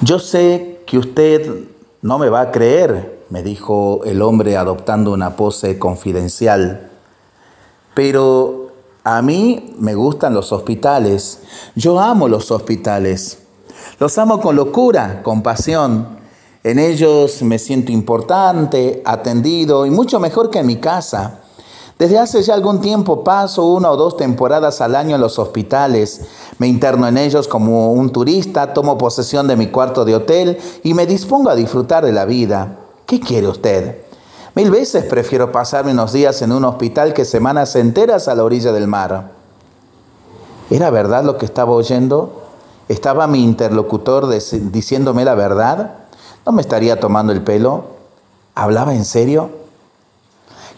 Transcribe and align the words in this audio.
Yo 0.00 0.20
sé 0.20 0.82
que 0.86 0.96
usted 0.96 1.64
no 2.02 2.20
me 2.20 2.28
va 2.28 2.40
a 2.40 2.50
creer, 2.52 3.24
me 3.30 3.42
dijo 3.42 4.02
el 4.04 4.22
hombre 4.22 4.56
adoptando 4.56 5.12
una 5.12 5.34
pose 5.34 5.76
confidencial, 5.80 6.92
pero 7.94 8.68
a 9.02 9.20
mí 9.22 9.74
me 9.80 9.96
gustan 9.96 10.34
los 10.34 10.52
hospitales. 10.52 11.40
Yo 11.74 11.98
amo 11.98 12.28
los 12.28 12.52
hospitales. 12.52 13.42
Los 13.98 14.16
amo 14.18 14.40
con 14.40 14.54
locura, 14.54 15.20
con 15.24 15.42
pasión. 15.42 16.18
En 16.62 16.78
ellos 16.78 17.42
me 17.42 17.58
siento 17.58 17.90
importante, 17.90 19.02
atendido 19.04 19.84
y 19.84 19.90
mucho 19.90 20.20
mejor 20.20 20.48
que 20.48 20.60
en 20.60 20.66
mi 20.66 20.76
casa. 20.76 21.40
Desde 21.98 22.16
hace 22.16 22.42
ya 22.42 22.54
algún 22.54 22.80
tiempo 22.80 23.24
paso 23.24 23.64
una 23.64 23.90
o 23.90 23.96
dos 23.96 24.16
temporadas 24.16 24.80
al 24.80 24.94
año 24.94 25.16
en 25.16 25.20
los 25.20 25.40
hospitales. 25.40 26.20
Me 26.58 26.68
interno 26.68 27.08
en 27.08 27.18
ellos 27.18 27.48
como 27.48 27.92
un 27.92 28.10
turista, 28.10 28.72
tomo 28.72 28.96
posesión 28.96 29.48
de 29.48 29.56
mi 29.56 29.66
cuarto 29.66 30.04
de 30.04 30.14
hotel 30.14 30.58
y 30.84 30.94
me 30.94 31.06
dispongo 31.06 31.50
a 31.50 31.56
disfrutar 31.56 32.04
de 32.04 32.12
la 32.12 32.24
vida. 32.24 32.76
¿Qué 33.04 33.18
quiere 33.18 33.48
usted? 33.48 33.96
Mil 34.54 34.70
veces 34.70 35.04
prefiero 35.06 35.50
pasarme 35.50 35.90
unos 35.90 36.12
días 36.12 36.40
en 36.42 36.52
un 36.52 36.64
hospital 36.64 37.14
que 37.14 37.24
semanas 37.24 37.74
enteras 37.74 38.28
a 38.28 38.36
la 38.36 38.44
orilla 38.44 38.70
del 38.70 38.86
mar. 38.86 39.32
¿Era 40.70 40.90
verdad 40.90 41.24
lo 41.24 41.36
que 41.36 41.46
estaba 41.46 41.72
oyendo? 41.72 42.42
¿Estaba 42.88 43.26
mi 43.26 43.42
interlocutor 43.42 44.28
diciéndome 44.28 45.24
la 45.24 45.34
verdad? 45.34 45.94
¿No 46.46 46.52
me 46.52 46.62
estaría 46.62 47.00
tomando 47.00 47.32
el 47.32 47.42
pelo? 47.42 47.84
¿Hablaba 48.54 48.94
en 48.94 49.04
serio? 49.04 49.57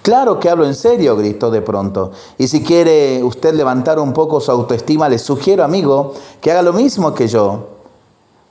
Claro 0.03 0.41
que 0.41 0.49
hablo 0.49 0.65
en 0.65 0.75
serio, 0.75 1.17
gritó 1.17 1.51
de 1.51 1.61
pronto. 1.61 2.13
Y 2.39 2.49
si 2.49 2.63
quiere 2.63 3.23
usted 3.23 3.53
levantar 3.53 3.99
un 3.99 4.13
poco 4.13 4.41
su 4.41 4.51
autoestima, 4.51 5.09
le 5.09 5.19
sugiero, 5.19 5.63
amigo, 5.63 6.15
que 6.41 6.51
haga 6.51 6.63
lo 6.63 6.73
mismo 6.73 7.13
que 7.15 7.29
yo. 7.29 7.67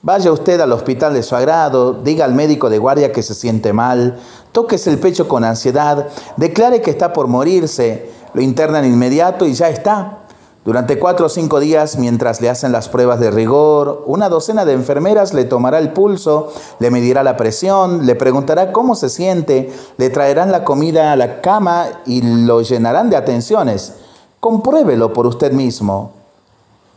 Vaya 0.02 0.32
usted 0.32 0.62
al 0.62 0.72
hospital 0.72 1.14
de 1.14 1.24
su 1.24 1.36
agrado, 1.36 1.94
diga 1.94 2.24
al 2.24 2.34
médico 2.34 2.70
de 2.70 2.78
guardia 2.78 3.12
que 3.12 3.24
se 3.24 3.34
siente 3.34 3.74
mal, 3.74 4.18
tóquese 4.54 4.92
el 4.92 5.00
pecho 5.00 5.28
con 5.28 5.44
ansiedad, 5.44 6.08
declare 6.38 6.82
que 6.82 6.92
está 6.92 7.12
por 7.12 7.28
morirse, 7.28 8.10
lo 8.34 8.42
internan 8.42 8.86
inmediato 8.86 9.46
y 9.46 9.54
ya 9.54 9.70
está. 9.70 10.20
Durante 10.66 11.00
cuatro 11.00 11.28
o 11.28 11.30
cinco 11.30 11.62
días, 11.62 11.98
mientras 11.98 12.42
le 12.42 12.50
hacen 12.50 12.74
las 12.74 12.90
pruebas 12.90 13.20
de 13.22 13.32
rigor, 13.32 14.04
una 14.06 14.28
docena 14.28 14.66
de 14.66 14.74
enfermeras 14.74 15.34
le 15.34 15.46
tomará 15.46 15.80
el 15.80 15.94
pulso, 15.94 16.52
le 16.80 16.92
medirá 16.92 17.24
la 17.24 17.38
presión, 17.38 18.06
le 18.06 18.16
preguntará 18.16 18.74
cómo 18.74 18.96
se 18.96 19.10
siente, 19.10 19.72
le 19.98 20.10
traerán 20.10 20.52
la 20.52 20.66
comida 20.66 21.14
a 21.14 21.16
la 21.16 21.40
cama 21.40 21.88
y 22.06 22.22
lo 22.46 22.62
llenarán 22.62 23.10
de 23.10 23.16
atenciones. 23.16 23.94
Compruébelo 24.42 25.14
por 25.14 25.28
usted 25.28 25.54
mismo. 25.54 26.12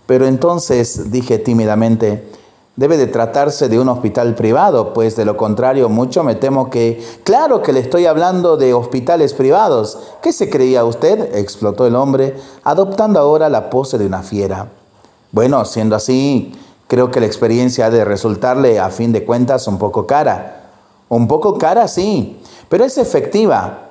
Pero 0.07 0.27
entonces, 0.27 1.13
dije 1.13 1.39
tímidamente, 1.39 2.29
Debe 2.75 2.97
de 2.97 3.07
tratarse 3.07 3.69
de 3.69 3.79
un 3.79 3.91
hospital 3.91 4.35
privado, 4.35 4.95
pues 4.95 5.15
de 5.15 5.27
lo 5.27 5.37
contrario 5.37 5.91
mucho 5.91 6.25
me 6.25 6.37
temo 6.37 6.71
que... 6.71 7.05
Claro 7.23 7.61
que 7.61 7.75
le 7.75 7.81
estoy 7.81 8.07
hablando 8.07 8.57
de 8.57 8.73
hospitales 8.73 9.35
privados. 9.35 9.99
¿Qué 10.23 10.33
se 10.33 10.49
creía 10.49 10.83
usted? 10.83 11.37
explotó 11.37 11.87
el 11.87 11.95
hombre, 11.95 12.35
adoptando 12.65 13.21
ahora 13.21 13.51
la 13.51 13.69
pose 13.69 13.99
de 13.99 14.07
una 14.07 14.23
fiera. 14.23 14.69
Bueno, 15.33 15.67
siendo 15.67 15.97
así, 15.97 16.55
creo 16.89 17.11
que 17.11 17.21
la 17.21 17.27
experiencia 17.27 17.87
ha 17.87 17.91
de 17.91 18.07
resultarle 18.07 18.81
a 18.81 18.89
fin 18.89 19.13
de 19.13 19.27
cuentas 19.27 19.69
un 19.69 19.77
poco 19.79 20.07
cara. 20.07 20.71
Un 21.11 21.29
poco 21.29 21.59
cara, 21.59 21.89
sí, 21.89 22.41
pero 22.71 22.85
es 22.85 22.97
efectiva. 22.97 23.91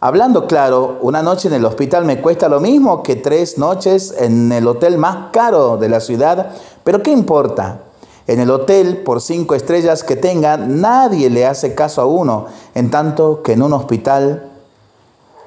Hablando 0.00 0.48
claro, 0.48 0.98
una 1.00 1.22
noche 1.22 1.46
en 1.46 1.54
el 1.54 1.64
hospital 1.64 2.04
me 2.04 2.20
cuesta 2.20 2.48
lo 2.48 2.58
mismo 2.58 3.04
que 3.04 3.14
tres 3.14 3.56
noches 3.56 4.12
en 4.18 4.50
el 4.50 4.66
hotel 4.66 4.98
más 4.98 5.30
caro 5.32 5.76
de 5.76 5.88
la 5.88 6.00
ciudad, 6.00 6.50
pero 6.82 7.04
¿qué 7.04 7.12
importa? 7.12 7.85
En 8.26 8.40
el 8.40 8.50
hotel, 8.50 8.98
por 8.98 9.20
cinco 9.20 9.54
estrellas 9.54 10.02
que 10.02 10.16
tenga, 10.16 10.56
nadie 10.56 11.30
le 11.30 11.46
hace 11.46 11.74
caso 11.74 12.02
a 12.02 12.06
uno, 12.06 12.46
en 12.74 12.90
tanto 12.90 13.42
que 13.42 13.52
en 13.52 13.62
un 13.62 13.72
hospital 13.72 14.50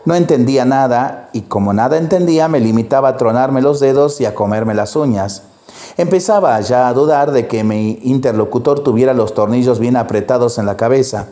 no 0.06 0.16
entendía 0.16 0.64
nada 0.64 1.30
y 1.34 1.42
como 1.42 1.74
nada 1.74 1.98
entendía 1.98 2.48
me 2.48 2.62
limitaba 2.62 3.10
a 3.10 3.18
tronarme 3.18 3.62
los 3.62 3.80
dedos 3.80 4.22
y 4.22 4.26
a 4.26 4.34
comerme 4.34 4.74
las 4.74 4.96
uñas. 4.96 5.44
Empezaba 5.98 6.60
ya 6.62 6.88
a 6.88 6.94
dudar 6.94 7.32
de 7.32 7.48
que 7.48 7.66
mi 7.66 8.00
interlocutor 8.04 8.80
tuviera 8.80 9.14
los 9.14 9.34
tornillos 9.34 9.80
bien 9.80 9.98
apretados 9.98 10.58
en 10.58 10.66
la 10.66 10.78
cabeza. 10.78 11.28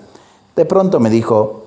De 0.55 0.65
pronto 0.65 0.99
me 0.99 1.09
dijo, 1.09 1.63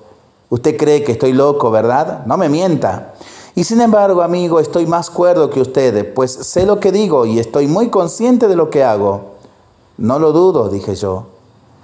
usted 0.51 0.77
cree 0.77 1.03
que 1.03 1.13
estoy 1.13 1.33
loco, 1.33 1.71
¿verdad? 1.71 2.27
No 2.27 2.37
me 2.37 2.51
mienta. 2.51 3.15
Y 3.55 3.65
sin 3.65 3.81
embargo, 3.81 4.23
amigo, 4.23 4.61
estoy 4.61 4.87
más 4.87 5.09
cuerdo 5.09 5.49
que 5.49 5.61
usted, 5.61 6.13
pues 6.13 6.33
sé 6.33 6.67
lo 6.67 6.79
que 6.81 6.93
digo 6.93 7.25
y 7.25 7.39
estoy 7.39 7.67
muy 7.67 7.89
consciente 7.89 8.47
de 8.47 8.57
lo 8.57 8.69
que 8.69 8.85
hago. 8.85 9.40
No 10.01 10.19
lo 10.19 10.33
dudo, 10.33 10.71
dije 10.71 10.95
yo. 10.95 11.27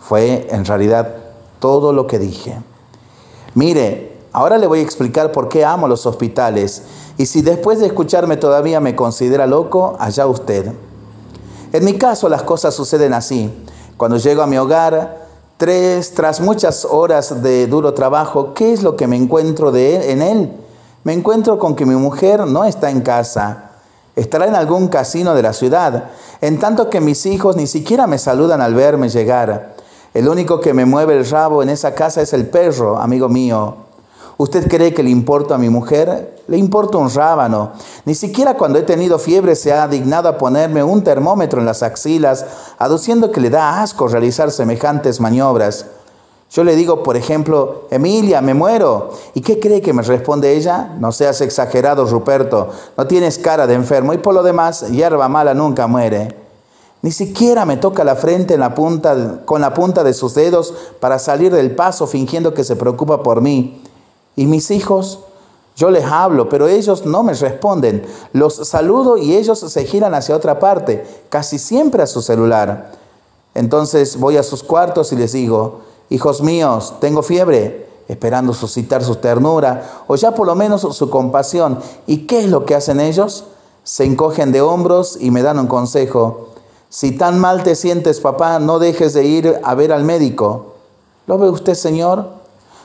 Fue 0.00 0.49
en 0.50 0.65
realidad 0.65 1.16
todo 1.60 1.93
lo 1.93 2.06
que 2.06 2.19
dije. 2.19 2.56
Mire, 3.54 4.16
ahora 4.32 4.56
le 4.56 4.66
voy 4.66 4.78
a 4.78 4.82
explicar 4.82 5.32
por 5.32 5.50
qué 5.50 5.66
amo 5.66 5.87
los 5.87 6.06
hospitales 6.06 6.82
y 7.19 7.26
si 7.26 7.43
después 7.43 7.78
de 7.78 7.87
escucharme 7.87 8.38
todavía 8.38 8.81
me 8.81 8.97
considera 8.97 9.47
loco, 9.47 9.97
allá 9.99 10.26
usted. 10.26 10.72
En 11.75 11.84
mi 11.84 11.99
caso 11.99 12.31
las 12.31 12.43
cosas 12.43 12.75
suceden 12.75 13.12
así. 13.12 13.53
Cuando 13.99 14.16
llego 14.16 14.41
a 14.41 14.47
mi 14.47 14.56
hogar, 14.56 15.26
tres, 15.59 16.15
tras 16.15 16.41
muchas 16.41 16.87
horas 16.87 17.43
de 17.43 17.66
duro 17.66 17.93
trabajo, 17.93 18.55
¿qué 18.55 18.72
es 18.72 18.82
lo 18.82 18.97
que 18.97 19.06
me 19.06 19.16
encuentro 19.16 19.72
de 19.72 20.10
en 20.10 20.22
él? 20.22 20.53
Me 21.05 21.12
encuentro 21.12 21.59
con 21.59 21.76
que 21.76 21.84
mi 21.84 21.97
mujer 21.97 22.47
no 22.47 22.65
está 22.65 22.91
en 22.91 23.03
casa 23.03 23.66
estará 24.16 24.47
en 24.47 24.56
algún 24.56 24.88
casino 24.88 25.34
de 25.34 25.43
la 25.43 25.53
ciudad, 25.53 26.10
en 26.41 26.59
tanto 26.59 26.91
que 26.91 27.00
mis 27.00 27.27
hijos 27.27 27.56
ni 27.56 27.66
siquiera 27.66 28.06
me 28.06 28.19
saludan 28.19 28.60
al 28.60 28.75
verme 28.75 29.09
llegar. 29.10 29.77
El 30.15 30.28
único 30.28 30.60
que 30.60 30.72
me 30.72 30.87
mueve 30.87 31.16
el 31.16 31.28
rabo 31.28 31.62
en 31.62 31.69
esa 31.69 31.94
casa 31.94 32.22
es 32.22 32.32
el 32.32 32.49
perro, 32.49 32.99
amigo 32.99 33.28
mío. 33.28 33.76
¿Usted 34.38 34.69
cree 34.69 34.93
que 34.93 35.03
le 35.03 35.10
importa 35.10 35.55
a 35.55 35.59
mi 35.59 35.69
mujer? 35.69 36.37
Le 36.49 36.56
importa 36.56 36.99
un 36.99 37.10
rábano. 37.10 37.72
Ni 38.05 38.15
siquiera 38.15 38.55
cuando 38.55 38.78
he 38.78 38.82
tenido 38.82 39.19
fiebre 39.19 39.55
se 39.55 39.72
ha 39.72 39.88
dignado 39.88 40.28
a 40.28 40.38
ponerme 40.38 40.82
un 40.82 41.03
termómetro 41.03 41.60
en 41.60 41.66
las 41.66 41.82
axilas, 41.82 42.44
aduciendo 42.78 43.31
que 43.31 43.41
le 43.41 43.50
da 43.50 43.82
asco 43.82 44.09
realizar 44.09 44.50
semejantes 44.50 45.21
maniobras. 45.21 45.87
Yo 46.56 46.65
le 46.65 46.75
digo, 46.75 47.03
por 47.03 47.19
ejemplo, 47.19 47.83
Emilia, 47.91 48.41
me 48.41 48.55
muero. 48.55 49.11
¿Y 49.34 49.43
qué 49.43 49.61
cree 49.61 49.83
que 49.83 49.93
me 49.93 50.00
responde 50.00 50.56
ella? 50.56 50.97
No 50.99 51.12
seas 51.12 51.43
exagerado, 51.43 52.06
Ruperto. 52.06 52.71
No 52.97 53.06
tienes 53.06 53.37
cara 53.37 53.67
de 53.67 53.75
enfermo 53.75 54.15
y 54.15 54.17
por 54.17 54.33
lo 54.33 54.43
demás, 54.43 54.89
hierba 54.89 55.28
mala 55.28 55.53
nunca 55.53 55.87
muere. 55.87 56.34
Ni 57.03 57.12
siquiera 57.12 57.67
me 57.67 57.77
toca 57.77 58.05
la 58.05 58.17
frente 58.17 58.55
en 58.55 58.61
la 58.61 58.75
punta, 58.75 59.43
con 59.44 59.61
la 59.61 59.75
punta 59.75 60.03
de 60.03 60.15
sus 60.15 60.34
dedos 60.34 60.72
para 60.99 61.19
salir 61.19 61.53
del 61.53 61.77
paso 61.77 62.06
fingiendo 62.06 62.55
que 62.55 62.65
se 62.65 62.75
preocupa 62.75 63.23
por 63.23 63.43
mí. 63.43 63.83
¿Y 64.34 64.47
mis 64.47 64.71
hijos? 64.71 65.19
Yo 65.77 65.91
les 65.91 66.06
hablo, 66.06 66.49
pero 66.49 66.69
ellos 66.69 67.05
no 67.05 67.23
me 67.23 67.34
responden. 67.34 68.03
Los 68.33 68.67
saludo 68.67 69.19
y 69.19 69.37
ellos 69.37 69.59
se 69.59 69.84
giran 69.84 70.15
hacia 70.15 70.34
otra 70.34 70.59
parte, 70.59 71.06
casi 71.28 71.59
siempre 71.59 72.03
a 72.03 72.06
su 72.06 72.23
celular. 72.23 72.93
Entonces 73.53 74.19
voy 74.19 74.38
a 74.38 74.43
sus 74.43 74.62
cuartos 74.62 75.12
y 75.12 75.17
les 75.17 75.33
digo, 75.33 75.83
Hijos 76.09 76.43
míos, 76.43 76.94
tengo 77.00 77.22
fiebre, 77.22 77.89
esperando 78.09 78.53
suscitar 78.53 79.03
su 79.03 79.17
ternura 79.17 80.05
o 80.06 80.17
ya 80.17 80.33
por 80.33 80.47
lo 80.47 80.55
menos 80.55 80.83
su 80.83 81.11
compasión. 81.11 81.81
¿Y 82.06 82.27
qué 82.27 82.41
es 82.41 82.50
lo 82.50 82.65
que 82.65 82.75
hacen 82.75 83.00
ellos? 83.00 83.44
Se 83.83 84.05
encogen 84.05 84.53
de 84.53 84.61
hombros 84.61 85.19
y 85.21 85.31
me 85.31 85.43
dan 85.43 85.59
un 85.59 85.67
consejo. 85.67 86.50
Si 86.89 87.12
tan 87.12 87.39
mal 87.39 87.62
te 87.62 87.75
sientes, 87.75 88.21
papá, 88.21 88.59
no 88.59 88.78
dejes 88.78 89.12
de 89.12 89.25
ir 89.25 89.61
a 89.62 89.75
ver 89.75 89.93
al 89.93 90.05
médico. 90.05 90.75
¿Lo 91.27 91.39
ve 91.39 91.50
usted, 91.50 91.75
Señor? 91.75 92.37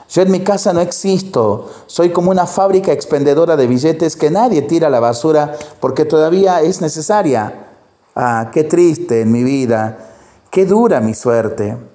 Yo 0.10 0.24
en 0.24 0.32
mi 0.32 0.42
casa 0.42 0.74
no 0.74 0.82
existo. 0.82 1.70
Soy 1.86 2.10
como 2.10 2.32
una 2.32 2.46
fábrica 2.46 2.92
expendedora 2.92 3.56
de 3.56 3.68
billetes 3.68 4.16
que 4.16 4.32
nadie 4.32 4.64
tira 4.64 4.88
a 4.88 4.90
la 4.90 5.00
basura 5.00 5.56
porque 5.80 6.06
todavía 6.06 6.62
es 6.62 6.82
necesaria. 6.82 7.68
Ah, 8.16 8.50
qué 8.52 8.64
triste 8.64 9.22
en 9.22 9.32
mi 9.32 9.44
vida. 9.44 10.10
Qué 10.50 10.66
dura 10.66 11.00
mi 11.00 11.14
suerte. 11.14 11.91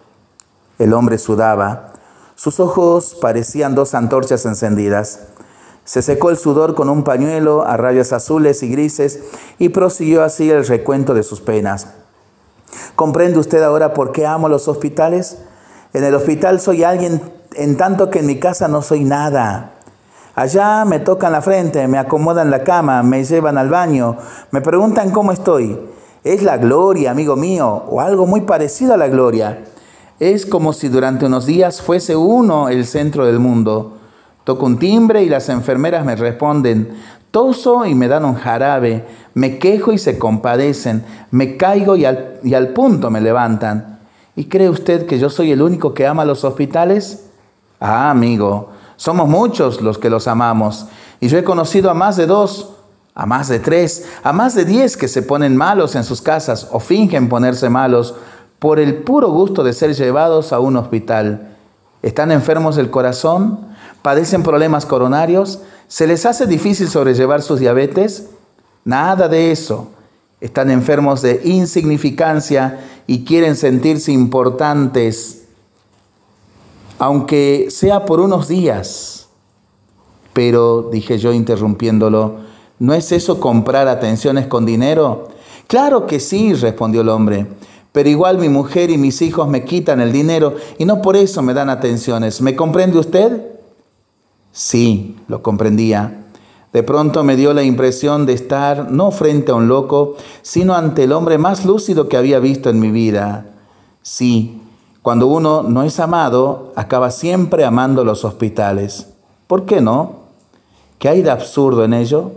El 0.78 0.92
hombre 0.92 1.18
sudaba. 1.18 1.92
Sus 2.34 2.60
ojos 2.60 3.16
parecían 3.20 3.74
dos 3.74 3.94
antorchas 3.94 4.44
encendidas. 4.44 5.20
Se 5.84 6.02
secó 6.02 6.30
el 6.30 6.36
sudor 6.36 6.74
con 6.74 6.90
un 6.90 7.04
pañuelo 7.04 7.64
a 7.66 7.76
rayas 7.76 8.12
azules 8.12 8.62
y 8.62 8.68
grises 8.68 9.20
y 9.58 9.70
prosiguió 9.70 10.22
así 10.22 10.50
el 10.50 10.66
recuento 10.66 11.14
de 11.14 11.22
sus 11.22 11.40
penas. 11.40 11.88
¿Comprende 12.94 13.38
usted 13.38 13.62
ahora 13.62 13.94
por 13.94 14.12
qué 14.12 14.26
amo 14.26 14.48
los 14.48 14.68
hospitales? 14.68 15.38
En 15.94 16.04
el 16.04 16.14
hospital 16.14 16.60
soy 16.60 16.84
alguien 16.84 17.22
en 17.54 17.76
tanto 17.76 18.10
que 18.10 18.18
en 18.18 18.26
mi 18.26 18.38
casa 18.38 18.68
no 18.68 18.82
soy 18.82 19.04
nada. 19.04 19.72
Allá 20.34 20.84
me 20.84 20.98
tocan 20.98 21.32
la 21.32 21.40
frente, 21.40 21.88
me 21.88 21.96
acomodan 21.96 22.50
la 22.50 22.64
cama, 22.64 23.02
me 23.02 23.24
llevan 23.24 23.56
al 23.56 23.70
baño, 23.70 24.18
me 24.50 24.60
preguntan 24.60 25.10
cómo 25.10 25.32
estoy. 25.32 25.80
Es 26.24 26.42
la 26.42 26.58
gloria, 26.58 27.12
amigo 27.12 27.36
mío, 27.36 27.84
o 27.88 28.00
algo 28.02 28.26
muy 28.26 28.42
parecido 28.42 28.92
a 28.92 28.98
la 28.98 29.08
gloria. 29.08 29.64
Es 30.18 30.46
como 30.46 30.72
si 30.72 30.88
durante 30.88 31.26
unos 31.26 31.44
días 31.44 31.82
fuese 31.82 32.16
uno 32.16 32.68
el 32.68 32.86
centro 32.86 33.26
del 33.26 33.38
mundo. 33.38 33.98
Toco 34.44 34.64
un 34.64 34.78
timbre 34.78 35.22
y 35.22 35.28
las 35.28 35.48
enfermeras 35.48 36.06
me 36.06 36.16
responden. 36.16 36.96
Toso 37.30 37.84
y 37.84 37.94
me 37.94 38.08
dan 38.08 38.24
un 38.24 38.34
jarabe. 38.34 39.04
Me 39.34 39.58
quejo 39.58 39.92
y 39.92 39.98
se 39.98 40.18
compadecen. 40.18 41.04
Me 41.30 41.58
caigo 41.58 41.96
y 41.96 42.06
al, 42.06 42.40
y 42.42 42.54
al 42.54 42.68
punto 42.68 43.10
me 43.10 43.20
levantan. 43.20 43.98
¿Y 44.34 44.46
cree 44.46 44.70
usted 44.70 45.06
que 45.06 45.18
yo 45.18 45.28
soy 45.28 45.52
el 45.52 45.60
único 45.60 45.92
que 45.92 46.06
ama 46.06 46.24
los 46.24 46.44
hospitales? 46.44 47.26
Ah, 47.78 48.10
amigo, 48.10 48.70
somos 48.96 49.28
muchos 49.28 49.82
los 49.82 49.98
que 49.98 50.08
los 50.08 50.28
amamos. 50.28 50.86
Y 51.20 51.28
yo 51.28 51.36
he 51.36 51.44
conocido 51.44 51.90
a 51.90 51.94
más 51.94 52.16
de 52.16 52.26
dos, 52.26 52.70
a 53.14 53.26
más 53.26 53.48
de 53.48 53.58
tres, 53.58 54.06
a 54.22 54.32
más 54.32 54.54
de 54.54 54.64
diez 54.64 54.96
que 54.96 55.08
se 55.08 55.22
ponen 55.22 55.56
malos 55.56 55.94
en 55.94 56.04
sus 56.04 56.22
casas 56.22 56.68
o 56.70 56.80
fingen 56.80 57.28
ponerse 57.28 57.68
malos 57.68 58.14
por 58.58 58.78
el 58.78 58.96
puro 59.02 59.30
gusto 59.30 59.62
de 59.62 59.72
ser 59.72 59.94
llevados 59.94 60.52
a 60.52 60.60
un 60.60 60.76
hospital. 60.76 61.56
Están 62.02 62.30
enfermos 62.30 62.76
del 62.76 62.90
corazón, 62.90 63.60
padecen 64.02 64.42
problemas 64.42 64.86
coronarios, 64.86 65.60
se 65.88 66.06
les 66.06 66.26
hace 66.26 66.46
difícil 66.46 66.88
sobrellevar 66.88 67.42
sus 67.42 67.60
diabetes. 67.60 68.28
Nada 68.84 69.28
de 69.28 69.50
eso. 69.50 69.88
Están 70.40 70.70
enfermos 70.70 71.22
de 71.22 71.40
insignificancia 71.44 72.80
y 73.06 73.24
quieren 73.24 73.56
sentirse 73.56 74.12
importantes, 74.12 75.44
aunque 76.98 77.68
sea 77.70 78.04
por 78.04 78.20
unos 78.20 78.48
días. 78.48 79.28
Pero, 80.32 80.90
dije 80.92 81.18
yo 81.18 81.32
interrumpiéndolo, 81.32 82.36
¿no 82.78 82.94
es 82.94 83.12
eso 83.12 83.40
comprar 83.40 83.88
atenciones 83.88 84.46
con 84.46 84.66
dinero? 84.66 85.28
Claro 85.66 86.06
que 86.06 86.20
sí, 86.20 86.52
respondió 86.52 87.00
el 87.00 87.08
hombre, 87.08 87.46
pero 87.96 88.10
igual 88.10 88.36
mi 88.36 88.50
mujer 88.50 88.90
y 88.90 88.98
mis 88.98 89.22
hijos 89.22 89.48
me 89.48 89.64
quitan 89.64 90.02
el 90.02 90.12
dinero 90.12 90.54
y 90.76 90.84
no 90.84 91.00
por 91.00 91.16
eso 91.16 91.40
me 91.40 91.54
dan 91.54 91.70
atenciones. 91.70 92.42
¿Me 92.42 92.54
comprende 92.54 92.98
usted? 92.98 93.52
Sí, 94.52 95.16
lo 95.28 95.42
comprendía. 95.42 96.26
De 96.74 96.82
pronto 96.82 97.24
me 97.24 97.36
dio 97.36 97.54
la 97.54 97.62
impresión 97.62 98.26
de 98.26 98.34
estar 98.34 98.92
no 98.92 99.12
frente 99.12 99.50
a 99.50 99.54
un 99.54 99.66
loco, 99.66 100.16
sino 100.42 100.74
ante 100.74 101.04
el 101.04 101.12
hombre 101.12 101.38
más 101.38 101.64
lúcido 101.64 102.06
que 102.06 102.18
había 102.18 102.38
visto 102.38 102.68
en 102.68 102.80
mi 102.80 102.90
vida. 102.90 103.46
Sí, 104.02 104.60
cuando 105.00 105.26
uno 105.28 105.62
no 105.62 105.82
es 105.82 105.98
amado, 105.98 106.74
acaba 106.76 107.10
siempre 107.10 107.64
amando 107.64 108.04
los 108.04 108.26
hospitales. 108.26 109.06
¿Por 109.46 109.64
qué 109.64 109.80
no? 109.80 110.16
¿Qué 110.98 111.08
hay 111.08 111.22
de 111.22 111.30
absurdo 111.30 111.82
en 111.82 111.94
ello? 111.94 112.30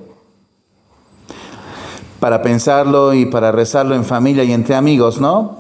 Para 2.19 2.42
pensarlo 2.42 3.13
y 3.13 3.25
para 3.25 3.51
rezarlo 3.51 3.95
en 3.95 4.04
familia 4.04 4.44
y 4.44 4.51
entre 4.51 4.75
amigos, 4.75 5.21
¿no? 5.21 5.60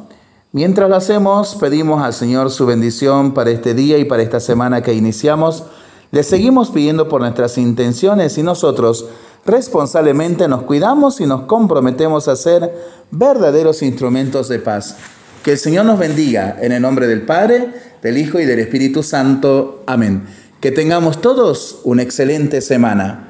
Mientras 0.51 0.89
lo 0.89 0.95
hacemos, 0.95 1.55
pedimos 1.55 2.01
al 2.03 2.13
Señor 2.13 2.49
su 2.49 2.65
bendición 2.65 3.33
para 3.33 3.51
este 3.51 3.73
día 3.73 3.97
y 3.97 4.05
para 4.05 4.23
esta 4.23 4.39
semana 4.39 4.81
que 4.81 4.93
iniciamos. 4.93 5.63
Le 6.11 6.23
seguimos 6.23 6.71
pidiendo 6.71 7.07
por 7.07 7.21
nuestras 7.21 7.57
intenciones 7.59 8.37
y 8.39 8.43
nosotros 8.43 9.05
responsablemente 9.45 10.47
nos 10.47 10.63
cuidamos 10.63 11.21
y 11.21 11.27
nos 11.27 11.41
comprometemos 11.41 12.27
a 12.27 12.35
ser 12.35 12.73
verdaderos 13.11 13.83
instrumentos 13.83 14.49
de 14.49 14.57
paz. 14.57 14.97
Que 15.43 15.51
el 15.51 15.57
Señor 15.59 15.85
nos 15.85 15.99
bendiga 15.99 16.57
en 16.59 16.71
el 16.71 16.81
nombre 16.81 17.05
del 17.07 17.21
Padre, 17.21 17.69
del 18.01 18.17
Hijo 18.17 18.39
y 18.39 18.45
del 18.45 18.59
Espíritu 18.59 19.03
Santo. 19.03 19.83
Amén. 19.85 20.23
Que 20.59 20.71
tengamos 20.71 21.21
todos 21.21 21.79
una 21.83 22.01
excelente 22.01 22.61
semana. 22.61 23.27